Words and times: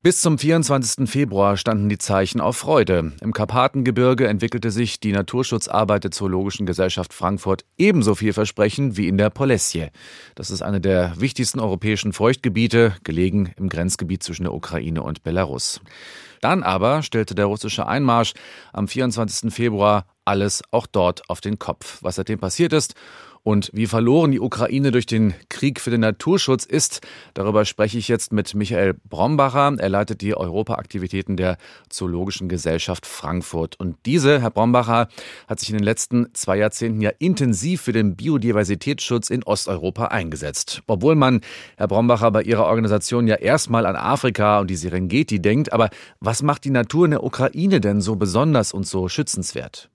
Bis 0.00 0.20
zum 0.20 0.38
24. 0.38 1.10
Februar 1.10 1.56
standen 1.56 1.88
die 1.88 1.98
Zeichen 1.98 2.40
auf 2.40 2.56
Freude. 2.56 3.14
Im 3.20 3.32
Karpatengebirge 3.32 4.28
entwickelte 4.28 4.70
sich 4.70 5.00
die 5.00 5.10
Naturschutzarbeit 5.10 6.04
der 6.04 6.12
Zoologischen 6.12 6.66
Gesellschaft 6.66 7.12
Frankfurt 7.12 7.64
ebenso 7.76 8.14
vielversprechend 8.14 8.96
wie 8.96 9.08
in 9.08 9.18
der 9.18 9.30
Polesje. 9.30 9.90
Das 10.36 10.52
ist 10.52 10.62
eine 10.62 10.80
der 10.80 11.20
wichtigsten 11.20 11.58
europäischen 11.58 12.12
Feuchtgebiete, 12.12 12.94
gelegen 13.02 13.52
im 13.56 13.68
Grenzgebiet 13.68 14.22
zwischen 14.22 14.44
der 14.44 14.54
Ukraine 14.54 15.02
und 15.02 15.24
Belarus. 15.24 15.80
Dann 16.40 16.62
aber 16.62 17.02
stellte 17.02 17.34
der 17.34 17.46
russische 17.46 17.88
Einmarsch 17.88 18.34
am 18.72 18.86
24. 18.86 19.52
Februar 19.52 20.06
alles 20.24 20.62
auch 20.70 20.86
dort 20.86 21.28
auf 21.28 21.40
den 21.40 21.58
Kopf. 21.58 21.98
Was 22.02 22.14
seitdem 22.14 22.38
passiert 22.38 22.72
ist 22.72 22.94
und 23.48 23.70
wie 23.72 23.86
verloren 23.86 24.30
die 24.30 24.40
Ukraine 24.40 24.90
durch 24.90 25.06
den 25.06 25.32
Krieg 25.48 25.80
für 25.80 25.88
den 25.88 26.02
Naturschutz 26.02 26.66
ist, 26.66 27.00
darüber 27.32 27.64
spreche 27.64 27.96
ich 27.96 28.06
jetzt 28.06 28.30
mit 28.30 28.54
Michael 28.54 28.92
Brombacher. 29.08 29.74
Er 29.78 29.88
leitet 29.88 30.20
die 30.20 30.36
Europaaktivitäten 30.36 31.38
der 31.38 31.56
Zoologischen 31.88 32.50
Gesellschaft 32.50 33.06
Frankfurt. 33.06 33.80
Und 33.80 33.96
diese, 34.04 34.42
Herr 34.42 34.50
Brombacher, 34.50 35.08
hat 35.46 35.60
sich 35.60 35.70
in 35.70 35.78
den 35.78 35.84
letzten 35.84 36.26
zwei 36.34 36.58
Jahrzehnten 36.58 37.00
ja 37.00 37.08
intensiv 37.18 37.80
für 37.80 37.92
den 37.92 38.16
Biodiversitätsschutz 38.16 39.30
in 39.30 39.42
Osteuropa 39.44 40.08
eingesetzt. 40.08 40.82
Obwohl 40.86 41.14
man, 41.14 41.40
Herr 41.78 41.88
Brombacher, 41.88 42.30
bei 42.30 42.42
Ihrer 42.42 42.66
Organisation 42.66 43.26
ja 43.26 43.36
erstmal 43.36 43.86
an 43.86 43.96
Afrika 43.96 44.60
und 44.60 44.68
die 44.68 44.76
Serengeti 44.76 45.40
denkt. 45.40 45.72
Aber 45.72 45.88
was 46.20 46.42
macht 46.42 46.64
die 46.64 46.70
Natur 46.70 47.06
in 47.06 47.12
der 47.12 47.24
Ukraine 47.24 47.80
denn 47.80 48.02
so 48.02 48.16
besonders 48.16 48.74
und 48.74 48.86
so 48.86 49.08
schützenswert? 49.08 49.88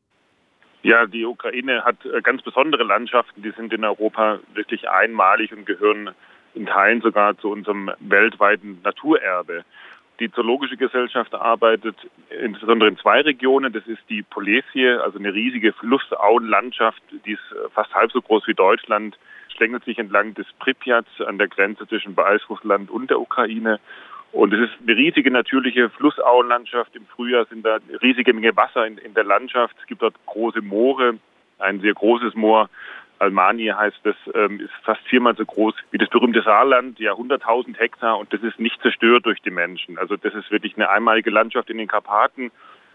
Ja, 0.83 1.05
die 1.05 1.25
Ukraine 1.25 1.85
hat 1.85 2.05
äh, 2.05 2.21
ganz 2.21 2.41
besondere 2.41 2.83
Landschaften, 2.83 3.41
die 3.41 3.51
sind 3.51 3.71
in 3.71 3.85
Europa 3.85 4.39
wirklich 4.53 4.89
einmalig 4.89 5.53
und 5.53 5.65
gehören 5.65 6.11
in 6.53 6.65
Teilen 6.65 7.01
sogar 7.01 7.37
zu 7.37 7.49
unserem 7.49 7.89
weltweiten 7.99 8.81
Naturerbe. 8.83 9.63
Die 10.19 10.29
Zoologische 10.31 10.77
Gesellschaft 10.77 11.33
arbeitet 11.33 11.95
insbesondere 12.29 12.89
in 12.89 12.97
zwei 12.97 13.21
Regionen. 13.21 13.71
Das 13.73 13.87
ist 13.87 14.01
die 14.09 14.23
Polesje, 14.23 15.01
also 15.01 15.17
eine 15.17 15.33
riesige 15.33 15.71
Flussauenlandschaft, 15.71 17.01
die 17.25 17.31
ist 17.31 17.51
äh, 17.51 17.69
fast 17.73 17.95
halb 17.95 18.11
so 18.11 18.21
groß 18.21 18.45
wie 18.47 18.53
Deutschland, 18.53 19.17
schlängelt 19.55 19.85
sich 19.85 19.97
entlang 19.97 20.33
des 20.33 20.47
Pripyat 20.59 21.05
an 21.25 21.37
der 21.37 21.47
Grenze 21.47 21.87
zwischen 21.87 22.17
Weißrussland 22.17 22.91
und 22.91 23.09
der 23.09 23.21
Ukraine. 23.21 23.79
Und 24.33 24.51
es 24.51 24.67
ist 24.67 24.73
eine 24.81 24.97
riesige 24.97 25.29
natürliche 25.29 25.91
Flussauenlandschaft. 25.91 26.95
Im 26.95 27.05
Frühjahr 27.05 27.45
sind 27.45 27.63
da 27.63 27.77
riesige 28.01 28.33
Menge 28.33 28.57
Wasser 28.57 28.85
in, 28.85 28.97
in 28.97 29.13
der 29.13 29.23
Landschaft. 29.23 29.75
Es 29.79 29.85
gibt 29.85 30.01
dort 30.01 30.15
große 30.25 30.61
Moore, 30.61 31.19
ein 31.59 31.81
sehr 31.81 31.93
großes 31.93 32.33
Moor. 32.33 32.67
Almani 33.19 33.67
heißt 33.67 33.99
das, 34.03 34.15
ähm, 34.33 34.59
ist 34.59 34.73
fast 34.81 35.01
viermal 35.03 35.35
so 35.35 35.45
groß 35.45 35.75
wie 35.91 35.99
das 35.99 36.09
berühmte 36.09 36.41
Saarland, 36.41 36.99
ja 36.99 37.13
100.000 37.13 37.77
Hektar 37.77 38.17
und 38.17 38.33
das 38.33 38.41
ist 38.41 38.59
nicht 38.59 38.81
zerstört 38.81 39.25
durch 39.27 39.39
die 39.39 39.51
Menschen. 39.51 39.99
Also 39.99 40.17
das 40.17 40.33
ist 40.33 40.49
wirklich 40.49 40.75
eine 40.75 40.89
einmalige 40.89 41.29
Landschaft 41.29 41.69
in 41.69 41.77
den 41.77 41.87
Karpaten. 41.87 42.51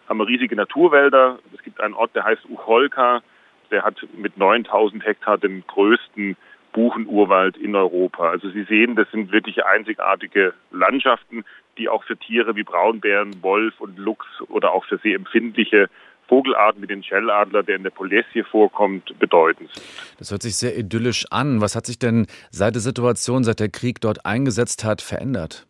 Haben 0.09 0.19
wir 0.19 0.27
riesige 0.27 0.57
Naturwälder. 0.57 1.39
Es 1.55 1.63
gibt 1.63 1.81
einen 1.81 1.95
Ort, 1.95 2.17
der 2.17 2.25
heißt 2.25 2.45
Ucholka. 2.51 3.23
Der 3.71 3.85
hat 3.85 3.97
mit 4.17 4.37
9.000 4.37 5.03
Hektar 5.05 5.39
den 5.39 5.65
größten 5.67 6.37
Buchenurwald 6.79 7.57
in 7.57 7.75
Europa. 7.75 8.31
Also 8.31 8.51
Sie 8.51 8.63
sehen, 8.63 8.95
das 8.95 9.11
sind 9.11 9.33
wirklich 9.33 9.65
einzigartige 9.65 10.55
Landschaften, 10.71 11.45
die 11.77 11.89
auch 11.89 12.05
für 12.05 12.17
Tiere 12.17 12.55
wie 12.55 12.63
Braunbären, 12.63 13.43
Wolf 13.43 13.81
und 13.81 13.99
Luchs 13.99 14.29
oder 14.49 14.73
auch 14.73 14.85
für 14.85 14.99
sehr 14.99 15.17
empfindliche 15.17 15.89
Vogelarten 16.29 16.81
wie 16.81 16.87
den 16.87 17.03
Schelladler, 17.03 17.65
der 17.65 17.77
in 17.77 17.83
der 17.83 17.91
Polesje 17.91 18.45
vorkommt, 18.45 19.19
bedeutend 19.19 19.71
sind. 19.75 19.85
Das 20.21 20.31
hört 20.31 20.43
sich 20.43 20.55
sehr 20.55 20.79
idyllisch 20.79 21.27
an. 21.33 21.61
Was 21.61 21.75
hat 21.75 21.85
sich 21.85 21.99
denn 21.99 22.29
seit 22.51 22.77
der 22.77 22.83
Situation, 22.83 23.43
seit 23.43 23.59
der 23.59 23.71
Krieg 23.71 24.01
dort 24.01 24.25
eingesetzt 24.25 24.85
hat, 24.85 25.03
verändert? 25.03 25.67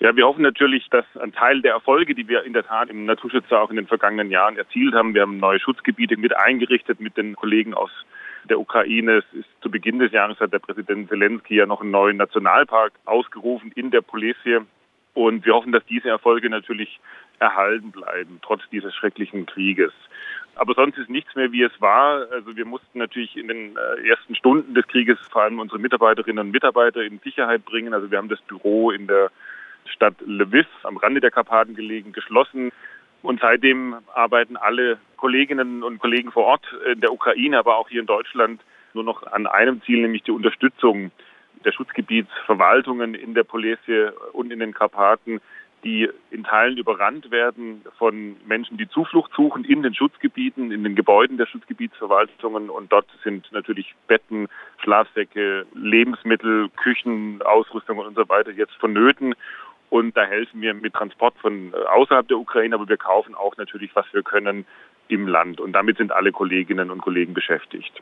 Ja, 0.00 0.16
wir 0.16 0.26
hoffen 0.26 0.42
natürlich, 0.42 0.88
dass 0.88 1.04
ein 1.20 1.32
Teil 1.32 1.60
der 1.60 1.72
Erfolge, 1.72 2.14
die 2.14 2.28
wir 2.28 2.44
in 2.44 2.54
der 2.54 2.64
Tat 2.64 2.88
im 2.88 3.04
Naturschutz 3.04 3.52
auch 3.52 3.68
in 3.68 3.76
den 3.76 3.86
vergangenen 3.86 4.30
Jahren 4.30 4.56
erzielt 4.56 4.94
haben, 4.94 5.12
wir 5.12 5.20
haben 5.20 5.36
neue 5.36 5.60
Schutzgebiete 5.60 6.16
mit 6.16 6.34
eingerichtet 6.34 6.98
mit 7.00 7.18
den 7.18 7.36
Kollegen 7.36 7.74
aus 7.74 7.90
der 8.48 8.60
Ukraine. 8.60 9.18
Es 9.18 9.38
ist 9.38 9.48
zu 9.60 9.70
Beginn 9.70 9.98
des 9.98 10.12
Jahres 10.12 10.38
hat 10.40 10.52
der 10.52 10.58
Präsident 10.58 11.08
Zelensky 11.08 11.56
ja 11.56 11.66
noch 11.66 11.80
einen 11.80 11.90
neuen 11.90 12.16
Nationalpark 12.16 12.92
ausgerufen 13.04 13.72
in 13.74 13.90
der 13.90 14.00
Polesje. 14.00 14.66
Und 15.14 15.46
wir 15.46 15.54
hoffen, 15.54 15.72
dass 15.72 15.84
diese 15.86 16.08
Erfolge 16.08 16.50
natürlich 16.50 17.00
erhalten 17.38 17.90
bleiben, 17.90 18.40
trotz 18.42 18.62
dieses 18.70 18.94
schrecklichen 18.94 19.46
Krieges. 19.46 19.92
Aber 20.56 20.74
sonst 20.74 20.98
ist 20.98 21.10
nichts 21.10 21.34
mehr, 21.34 21.52
wie 21.52 21.62
es 21.62 21.80
war. 21.80 22.26
Also 22.30 22.56
wir 22.56 22.64
mussten 22.64 22.98
natürlich 22.98 23.36
in 23.36 23.48
den 23.48 23.76
äh, 23.76 24.08
ersten 24.08 24.34
Stunden 24.34 24.74
des 24.74 24.86
Krieges 24.86 25.18
vor 25.30 25.42
allem 25.42 25.58
unsere 25.58 25.80
Mitarbeiterinnen 25.80 26.46
und 26.46 26.52
Mitarbeiter 26.52 27.02
in 27.02 27.18
Sicherheit 27.20 27.64
bringen. 27.64 27.92
Also 27.92 28.10
wir 28.10 28.18
haben 28.18 28.28
das 28.28 28.40
Büro 28.42 28.90
in 28.90 29.06
der 29.06 29.30
Stadt 29.86 30.14
Lviv 30.26 30.66
am 30.84 30.96
Rande 30.96 31.20
der 31.20 31.30
Karpaten 31.30 31.74
gelegen 31.74 32.12
geschlossen. 32.12 32.70
Und 33.24 33.40
seitdem 33.40 33.96
arbeiten 34.12 34.58
alle 34.58 34.98
Kolleginnen 35.16 35.82
und 35.82 35.98
Kollegen 35.98 36.30
vor 36.30 36.44
Ort 36.44 36.66
in 36.92 37.00
der 37.00 37.10
Ukraine, 37.10 37.58
aber 37.58 37.78
auch 37.78 37.88
hier 37.88 38.00
in 38.00 38.06
Deutschland 38.06 38.60
nur 38.92 39.02
noch 39.02 39.22
an 39.22 39.46
einem 39.46 39.80
Ziel, 39.82 40.02
nämlich 40.02 40.24
die 40.24 40.30
Unterstützung 40.30 41.10
der 41.64 41.72
Schutzgebietsverwaltungen 41.72 43.14
in 43.14 43.32
der 43.32 43.44
Polesje 43.44 44.12
und 44.34 44.52
in 44.52 44.58
den 44.58 44.74
Karpaten, 44.74 45.40
die 45.84 46.10
in 46.30 46.44
Teilen 46.44 46.76
überrannt 46.76 47.30
werden 47.30 47.82
von 47.96 48.36
Menschen, 48.46 48.76
die 48.76 48.88
Zuflucht 48.90 49.32
suchen 49.34 49.64
in 49.64 49.82
den 49.82 49.94
Schutzgebieten, 49.94 50.70
in 50.70 50.84
den 50.84 50.94
Gebäuden 50.94 51.38
der 51.38 51.46
Schutzgebietsverwaltungen. 51.46 52.68
Und 52.68 52.92
dort 52.92 53.06
sind 53.22 53.50
natürlich 53.52 53.94
Betten, 54.06 54.48
Schlafsäcke, 54.82 55.64
Lebensmittel, 55.72 56.68
Küchen, 56.76 57.40
Ausrüstung 57.40 57.96
und 57.96 58.16
so 58.16 58.28
weiter 58.28 58.50
jetzt 58.50 58.74
vonnöten. 58.74 59.34
Und 59.94 60.16
da 60.16 60.24
helfen 60.24 60.60
wir 60.60 60.74
mit 60.74 60.92
Transport 60.92 61.36
von 61.40 61.72
äh, 61.72 61.76
außerhalb 61.76 62.26
der 62.26 62.36
Ukraine, 62.36 62.74
aber 62.74 62.88
wir 62.88 62.96
kaufen 62.96 63.36
auch 63.36 63.56
natürlich, 63.56 63.94
was 63.94 64.04
wir 64.10 64.24
können 64.24 64.66
im 65.06 65.28
Land. 65.28 65.60
Und 65.60 65.72
damit 65.72 65.98
sind 65.98 66.10
alle 66.10 66.32
Kolleginnen 66.32 66.90
und 66.90 67.00
Kollegen 67.00 67.32
beschäftigt. 67.32 67.92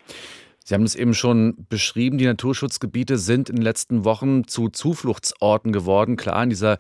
Sie 0.65 0.75
haben 0.75 0.85
es 0.85 0.95
eben 0.95 1.13
schon 1.13 1.67
beschrieben, 1.69 2.17
die 2.17 2.25
Naturschutzgebiete 2.25 3.19
sind 3.19 3.51
in 3.51 3.57
den 3.57 3.63
letzten 3.63 4.07
Wochen 4.07 4.45
zu 4.49 4.71
Zufluchtsorten 4.71 5.71
geworden. 5.71 6.17
Klar, 6.17 6.43
in 6.43 6.49
dieser 6.49 6.79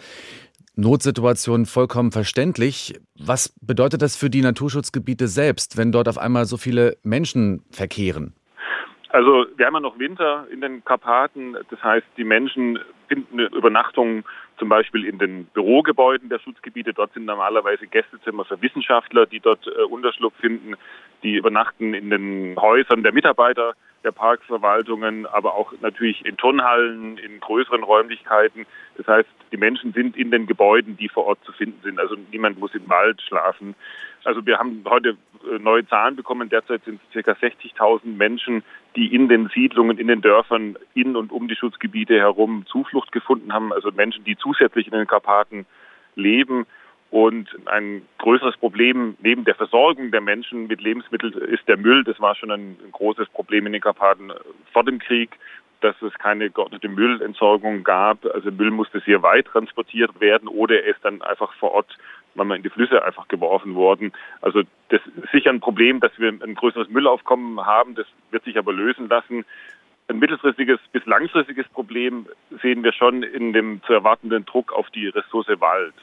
Notsituation 0.76 1.66
vollkommen 1.66 2.10
verständlich. 2.10 2.98
Was 3.14 3.54
bedeutet 3.60 4.00
das 4.00 4.16
für 4.16 4.30
die 4.30 4.40
Naturschutzgebiete 4.40 5.26
selbst, 5.26 5.76
wenn 5.76 5.92
dort 5.92 6.08
auf 6.08 6.16
einmal 6.16 6.46
so 6.46 6.56
viele 6.56 6.96
Menschen 7.02 7.62
verkehren? 7.70 8.32
Also 9.10 9.44
wir 9.58 9.66
haben 9.66 9.74
ja 9.74 9.80
noch 9.80 9.98
Winter 9.98 10.46
in 10.50 10.62
den 10.62 10.82
Karpaten. 10.86 11.54
Das 11.68 11.82
heißt, 11.82 12.06
die 12.16 12.24
Menschen 12.24 12.78
finden 13.08 13.40
eine 13.40 13.48
Übernachtung 13.54 14.24
zum 14.62 14.68
Beispiel 14.68 15.04
in 15.04 15.18
den 15.18 15.46
Bürogebäuden 15.46 16.28
der 16.28 16.38
Schutzgebiete. 16.38 16.94
Dort 16.94 17.12
sind 17.14 17.24
normalerweise 17.24 17.88
Gästezimmer 17.88 18.44
für 18.44 18.62
Wissenschaftler, 18.62 19.26
die 19.26 19.40
dort 19.40 19.66
äh, 19.66 19.82
Unterschlupf 19.90 20.36
finden. 20.38 20.76
Die 21.24 21.34
übernachten 21.34 21.94
in 21.94 22.10
den 22.10 22.54
Häusern 22.60 23.02
der 23.02 23.12
Mitarbeiter 23.12 23.72
der 24.04 24.12
Parkverwaltungen, 24.12 25.26
aber 25.26 25.54
auch 25.54 25.72
natürlich 25.80 26.24
in 26.24 26.36
Turnhallen, 26.36 27.18
in 27.18 27.40
größeren 27.40 27.82
Räumlichkeiten. 27.82 28.64
Das 28.96 29.08
heißt, 29.08 29.28
die 29.50 29.56
Menschen 29.56 29.92
sind 29.94 30.16
in 30.16 30.30
den 30.30 30.46
Gebäuden, 30.46 30.96
die 30.96 31.08
vor 31.08 31.26
Ort 31.26 31.42
zu 31.44 31.50
finden 31.50 31.80
sind. 31.82 31.98
Also 31.98 32.14
niemand 32.30 32.60
muss 32.60 32.72
im 32.76 32.88
Wald 32.88 33.20
schlafen. 33.20 33.74
Also 34.22 34.46
wir 34.46 34.60
haben 34.60 34.84
heute 34.88 35.16
neue 35.60 35.86
Zahlen 35.86 36.16
bekommen. 36.16 36.48
Derzeit 36.48 36.84
sind 36.84 37.00
es 37.12 37.24
ca. 37.24 37.32
60.000 37.32 38.16
Menschen, 38.16 38.62
die 38.96 39.14
in 39.14 39.28
den 39.28 39.48
Siedlungen, 39.48 39.98
in 39.98 40.08
den 40.08 40.20
Dörfern 40.20 40.76
in 40.94 41.16
und 41.16 41.32
um 41.32 41.48
die 41.48 41.56
Schutzgebiete 41.56 42.18
herum 42.18 42.64
Zuflucht 42.66 43.12
gefunden 43.12 43.52
haben. 43.52 43.72
Also 43.72 43.90
Menschen, 43.90 44.24
die 44.24 44.36
zusätzlich 44.36 44.86
in 44.86 44.92
den 44.92 45.06
Karpaten 45.06 45.66
leben. 46.14 46.66
Und 47.10 47.50
ein 47.66 48.00
größeres 48.18 48.56
Problem 48.56 49.18
neben 49.20 49.44
der 49.44 49.54
Versorgung 49.54 50.10
der 50.10 50.22
Menschen 50.22 50.66
mit 50.66 50.80
Lebensmitteln 50.80 51.34
ist 51.34 51.68
der 51.68 51.76
Müll. 51.76 52.04
Das 52.04 52.18
war 52.20 52.34
schon 52.34 52.50
ein, 52.50 52.78
großes 52.90 53.28
Problem 53.28 53.66
in 53.66 53.74
den 53.74 53.82
Karpaten 53.82 54.30
äh, 54.30 54.34
vor 54.72 54.82
dem 54.84 54.98
Krieg, 54.98 55.38
dass 55.82 56.00
es 56.00 56.14
keine 56.14 56.48
geordnete 56.48 56.88
Müllentsorgung 56.88 57.84
gab. 57.84 58.24
Also 58.24 58.50
Müll 58.50 58.70
musste 58.70 59.00
sehr 59.00 59.22
weit 59.22 59.46
transportiert 59.46 60.20
werden 60.20 60.48
oder 60.48 60.82
er 60.82 60.94
ist 60.94 61.04
dann 61.04 61.20
einfach 61.20 61.52
vor 61.54 61.72
Ort 61.72 61.98
manchmal 62.34 62.58
in 62.58 62.62
die 62.62 62.70
Flüsse 62.70 63.04
einfach 63.04 63.28
geworfen 63.28 63.74
worden. 63.74 64.12
Also 64.40 64.62
das 64.88 65.00
ist 65.22 65.32
sicher 65.32 65.50
ein 65.50 65.60
Problem, 65.60 66.00
dass 66.00 66.12
wir 66.18 66.28
ein 66.28 66.54
größeres 66.54 66.88
Müllaufkommen 66.88 67.64
haben. 67.64 67.94
Das 67.94 68.06
wird 68.30 68.44
sich 68.44 68.58
aber 68.58 68.72
lösen 68.72 69.08
lassen. 69.08 69.44
Ein 70.08 70.18
mittelfristiges 70.18 70.80
bis 70.92 71.04
langfristiges 71.06 71.68
Problem 71.68 72.26
sehen 72.60 72.82
wir 72.82 72.92
schon 72.92 73.22
in 73.22 73.52
dem 73.52 73.82
zu 73.84 73.92
erwartenden 73.92 74.44
Druck 74.44 74.72
auf 74.72 74.90
die 74.90 75.08
Ressource 75.08 75.48
Wald. 75.60 75.94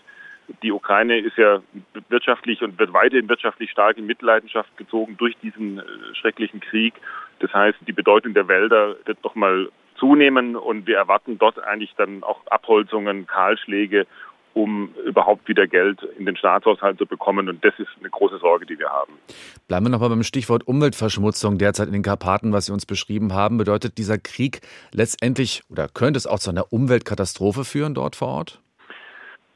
Die 0.64 0.72
Ukraine 0.72 1.20
ist 1.20 1.38
ja 1.38 1.62
wirtschaftlich 2.10 2.64
und 2.64 2.80
wird 2.80 2.92
weiterhin 2.94 3.30
wirtschaftlich 3.30 3.70
stark 3.70 3.98
in 3.98 4.08
Mitleidenschaft 4.08 4.76
gezogen 4.78 5.16
durch 5.18 5.38
diesen 5.38 5.78
äh, 5.78 5.84
schrecklichen 6.14 6.60
Krieg. 6.60 6.96
Das 7.40 7.54
heißt, 7.54 7.78
die 7.88 7.94
Bedeutung 7.94 8.34
der 8.34 8.48
Wälder 8.48 8.96
wird 9.06 9.24
nochmal 9.24 9.70
zunehmen 10.00 10.56
und 10.56 10.88
wir 10.88 10.98
erwarten 10.98 11.38
dort 11.38 11.62
eigentlich 11.64 11.94
dann 11.98 12.24
auch 12.24 12.40
Abholzungen, 12.48 13.28
Kahlschläge, 13.28 14.08
um 14.54 14.94
überhaupt 15.06 15.48
wieder 15.48 15.68
Geld 15.68 16.02
in 16.18 16.26
den 16.26 16.36
Staatshaushalt 16.36 16.98
zu 16.98 17.06
bekommen. 17.06 17.50
Und 17.50 17.64
das 17.64 17.74
ist 17.78 17.90
eine 18.00 18.10
große 18.10 18.40
Sorge, 18.40 18.66
die 18.66 18.78
wir 18.80 18.90
haben. 18.90 19.14
Bleiben 19.68 19.86
wir 19.86 19.90
nochmal 19.90 20.10
beim 20.10 20.24
Stichwort 20.24 20.68
Umweltverschmutzung 20.68 21.58
derzeit 21.58 21.88
in 21.88 21.94
den 21.94 22.04
Karpaten, 22.04 22.54
was 22.54 22.68
Sie 22.68 22.74
uns 22.74 22.86
beschrieben 22.86 23.34
haben. 23.34 23.58
Bedeutet 23.58 23.98
dieser 23.98 24.18
Krieg 24.18 24.62
letztendlich 24.94 25.64
oder 25.70 25.88
könnte 25.88 26.18
es 26.18 26.28
auch 26.28 26.40
zu 26.40 26.50
einer 26.50 26.72
Umweltkatastrophe 26.72 27.64
führen 27.64 27.94
dort 27.94 28.16
vor 28.16 28.30
Ort? 28.30 28.62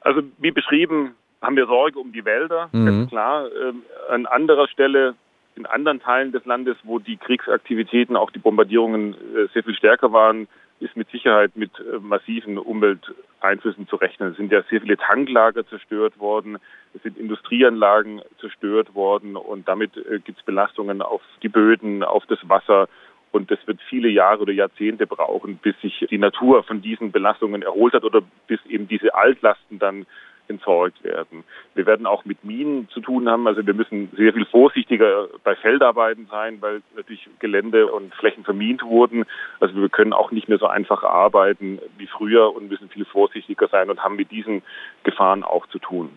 Also 0.01 0.21
wie 0.37 0.51
beschrieben 0.51 1.15
haben 1.41 1.55
wir 1.55 1.65
Sorge 1.65 1.99
um 1.99 2.13
die 2.13 2.23
Wälder, 2.25 2.69
mhm. 2.71 2.85
ganz 2.85 3.09
klar. 3.09 3.47
Ähm, 3.61 3.83
an 4.09 4.25
anderer 4.25 4.67
Stelle 4.67 5.15
in 5.55 5.65
anderen 5.65 5.99
Teilen 5.99 6.31
des 6.31 6.45
Landes, 6.45 6.77
wo 6.83 6.99
die 6.99 7.17
Kriegsaktivitäten, 7.17 8.15
auch 8.15 8.31
die 8.31 8.39
Bombardierungen 8.39 9.13
äh, 9.13 9.47
sehr 9.53 9.63
viel 9.63 9.75
stärker 9.75 10.11
waren, 10.11 10.47
ist 10.83 10.95
mit 10.95 11.09
Sicherheit 11.09 11.55
mit 11.55 11.71
äh, 11.79 11.99
massiven 11.99 12.57
Umwelteinflüssen 12.57 13.87
zu 13.87 13.95
rechnen. 13.95 14.31
Es 14.31 14.37
sind 14.37 14.51
ja 14.51 14.61
sehr 14.69 14.81
viele 14.81 14.97
Tanklager 14.97 15.65
zerstört 15.67 16.19
worden, 16.19 16.57
es 16.93 17.01
sind 17.01 17.17
Industrieanlagen 17.17 18.21
zerstört 18.39 18.93
worden 18.93 19.35
und 19.35 19.67
damit 19.67 19.97
äh, 19.97 20.19
gibt 20.19 20.39
es 20.39 20.45
Belastungen 20.45 21.01
auf 21.01 21.21
die 21.41 21.49
Böden, 21.49 22.03
auf 22.03 22.25
das 22.27 22.39
Wasser. 22.47 22.87
Und 23.31 23.49
das 23.49 23.57
wird 23.65 23.81
viele 23.89 24.09
Jahre 24.09 24.43
oder 24.43 24.53
Jahrzehnte 24.53 25.07
brauchen, 25.07 25.57
bis 25.57 25.79
sich 25.81 26.05
die 26.11 26.19
Natur 26.19 26.63
von 26.63 26.83
diesen 26.83 27.11
Belastungen 27.11 27.63
erholt 27.63 27.95
hat 27.95 28.03
oder 28.03 28.21
bis 28.45 28.63
eben 28.67 28.87
diese 28.87 29.15
Altlasten 29.15 29.79
dann 29.79 30.05
entsorgt 30.47 31.03
werden. 31.03 31.43
Wir 31.75 31.85
werden 31.85 32.05
auch 32.05 32.25
mit 32.25 32.43
Minen 32.43 32.89
zu 32.89 32.99
tun 32.99 33.29
haben. 33.29 33.47
Also 33.47 33.65
wir 33.65 33.73
müssen 33.73 34.09
sehr 34.15 34.33
viel 34.33 34.45
vorsichtiger 34.45 35.27
bei 35.43 35.55
Feldarbeiten 35.55 36.27
sein, 36.29 36.61
weil 36.61 36.81
natürlich 36.95 37.27
Gelände 37.39 37.91
und 37.91 38.13
Flächen 38.15 38.43
vermint 38.43 38.83
wurden. 38.83 39.25
Also 39.59 39.75
wir 39.75 39.89
können 39.89 40.13
auch 40.13 40.31
nicht 40.31 40.49
mehr 40.49 40.57
so 40.57 40.67
einfach 40.67 41.03
arbeiten 41.03 41.79
wie 41.97 42.07
früher 42.07 42.53
und 42.55 42.69
müssen 42.69 42.89
viel 42.89 43.05
vorsichtiger 43.05 43.67
sein 43.67 43.89
und 43.89 44.03
haben 44.03 44.15
mit 44.15 44.31
diesen 44.31 44.61
Gefahren 45.03 45.43
auch 45.43 45.67
zu 45.67 45.79
tun. 45.79 46.09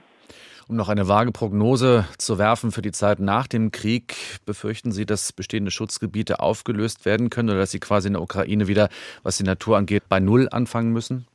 Um 0.69 0.75
noch 0.75 0.89
eine 0.89 1.07
vage 1.07 1.31
Prognose 1.31 2.07
zu 2.19 2.39
werfen 2.39 2.73
für 2.73 2.83
die 2.83 2.91
Zeit 2.91 3.21
nach 3.21 3.47
dem 3.47 3.71
Krieg, 3.71 4.17
befürchten 4.47 4.91
Sie, 4.91 5.07
dass 5.07 5.33
bestehende 5.33 5.71
Schutzgebiete 5.71 6.41
aufgelöst 6.41 7.05
werden 7.05 7.31
können 7.31 7.51
oder 7.51 7.61
dass 7.61 7.71
Sie 7.71 7.79
quasi 7.79 8.09
in 8.09 8.15
der 8.15 8.23
Ukraine 8.23 8.67
wieder, 8.67 8.89
was 9.23 9.37
die 9.37 9.45
Natur 9.45 9.77
angeht, 9.77 10.03
bei 10.09 10.19
Null 10.19 10.49
anfangen 10.51 10.93
müssen? 10.93 11.29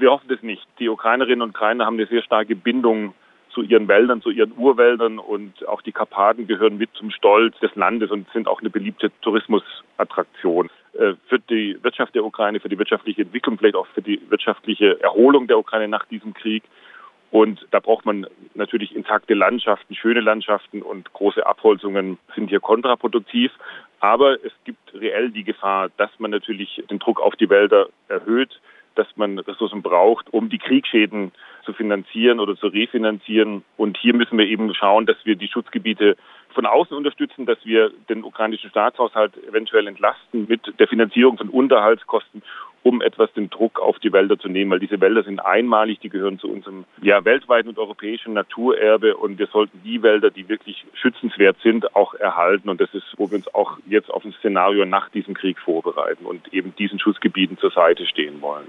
Wir 0.00 0.10
hoffen 0.10 0.28
das 0.28 0.42
nicht. 0.42 0.66
Die 0.78 0.88
Ukrainerinnen 0.88 1.42
und 1.42 1.50
Ukrainer 1.50 1.84
haben 1.84 1.94
eine 1.94 2.06
sehr 2.06 2.22
starke 2.22 2.56
Bindung 2.56 3.14
zu 3.50 3.62
ihren 3.62 3.86
Wäldern, 3.88 4.22
zu 4.22 4.30
ihren 4.30 4.56
Urwäldern 4.56 5.18
und 5.18 5.66
auch 5.68 5.82
die 5.82 5.92
Karpaten 5.92 6.46
gehören 6.46 6.78
mit 6.78 6.90
zum 6.94 7.10
Stolz 7.10 7.58
des 7.58 7.74
Landes 7.74 8.10
und 8.10 8.26
sind 8.32 8.48
auch 8.48 8.60
eine 8.60 8.70
beliebte 8.70 9.10
Tourismusattraktion. 9.20 10.70
Äh, 10.94 11.14
für 11.28 11.38
die 11.38 11.76
Wirtschaft 11.82 12.14
der 12.14 12.24
Ukraine, 12.24 12.60
für 12.60 12.68
die 12.68 12.78
wirtschaftliche 12.78 13.22
Entwicklung, 13.22 13.58
vielleicht 13.58 13.74
auch 13.74 13.86
für 13.88 14.02
die 14.02 14.20
wirtschaftliche 14.30 15.00
Erholung 15.02 15.48
der 15.48 15.58
Ukraine 15.58 15.88
nach 15.88 16.06
diesem 16.06 16.32
Krieg. 16.32 16.62
Und 17.30 17.66
da 17.70 17.78
braucht 17.78 18.06
man 18.06 18.26
natürlich 18.54 18.96
intakte 18.96 19.34
Landschaften, 19.34 19.94
schöne 19.94 20.20
Landschaften 20.20 20.82
und 20.82 21.12
große 21.12 21.46
Abholzungen 21.46 22.18
sind 22.34 22.48
hier 22.48 22.60
kontraproduktiv. 22.60 23.52
Aber 24.00 24.34
es 24.44 24.52
gibt 24.64 24.94
reell 24.94 25.30
die 25.30 25.44
Gefahr, 25.44 25.90
dass 25.96 26.10
man 26.18 26.30
natürlich 26.30 26.82
den 26.90 26.98
Druck 26.98 27.20
auf 27.20 27.36
die 27.36 27.50
Wälder 27.50 27.88
erhöht, 28.08 28.60
dass 28.94 29.06
man 29.16 29.38
Ressourcen 29.38 29.82
braucht, 29.82 30.32
um 30.32 30.48
die 30.48 30.58
Kriegsschäden 30.58 31.32
zu 31.64 31.72
finanzieren 31.72 32.40
oder 32.40 32.56
zu 32.56 32.68
refinanzieren. 32.68 33.64
Und 33.76 33.98
hier 33.98 34.14
müssen 34.14 34.38
wir 34.38 34.46
eben 34.46 34.72
schauen, 34.74 35.06
dass 35.06 35.16
wir 35.24 35.36
die 35.36 35.48
Schutzgebiete 35.48 36.16
von 36.54 36.66
außen 36.66 36.96
unterstützen, 36.96 37.46
dass 37.46 37.58
wir 37.64 37.92
den 38.08 38.24
ukrainischen 38.24 38.70
Staatshaushalt 38.70 39.32
eventuell 39.48 39.86
entlasten 39.86 40.46
mit 40.48 40.72
der 40.78 40.88
Finanzierung 40.88 41.38
von 41.38 41.48
Unterhaltskosten, 41.48 42.42
um 42.82 43.02
etwas 43.02 43.32
den 43.34 43.50
Druck 43.50 43.78
auf 43.78 43.98
die 43.98 44.12
Wälder 44.12 44.38
zu 44.38 44.48
nehmen, 44.48 44.70
weil 44.70 44.78
diese 44.78 45.00
Wälder 45.00 45.22
sind 45.22 45.40
einmalig, 45.40 46.00
die 46.00 46.08
gehören 46.08 46.38
zu 46.38 46.48
unserem 46.48 46.84
ja, 47.02 47.24
weltweiten 47.24 47.68
und 47.68 47.78
europäischen 47.78 48.32
Naturerbe 48.32 49.16
und 49.16 49.38
wir 49.38 49.48
sollten 49.48 49.82
die 49.84 50.02
Wälder, 50.02 50.30
die 50.30 50.48
wirklich 50.48 50.86
schützenswert 50.94 51.56
sind, 51.62 51.94
auch 51.94 52.14
erhalten 52.14 52.68
und 52.70 52.80
das 52.80 52.92
ist, 52.94 53.06
wo 53.16 53.30
wir 53.30 53.36
uns 53.36 53.54
auch 53.54 53.78
jetzt 53.86 54.10
auf 54.10 54.24
ein 54.24 54.32
Szenario 54.32 54.86
nach 54.86 55.10
diesem 55.10 55.34
Krieg 55.34 55.58
vorbereiten 55.58 56.24
und 56.24 56.52
eben 56.54 56.74
diesen 56.76 56.98
Schutzgebieten 56.98 57.58
zur 57.58 57.70
Seite 57.70 58.06
stehen 58.06 58.40
wollen. 58.40 58.66